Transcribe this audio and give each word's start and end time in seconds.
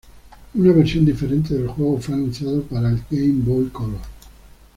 Una 0.55 0.73
versión 0.73 1.05
diferente 1.05 1.53
del 1.53 1.67
juego 1.67 1.99
fue 1.99 2.15
anunciado 2.15 2.63
para 2.63 2.89
el 2.89 3.03
Game 3.07 3.43
Boy 3.45 3.69
Color. 3.69 4.01